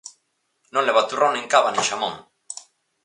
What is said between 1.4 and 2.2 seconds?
cava nin xamón.